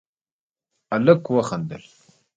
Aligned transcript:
هلک 0.91 1.23
وخندل: 1.35 1.83